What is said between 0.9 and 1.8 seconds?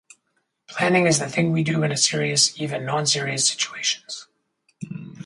is the thing we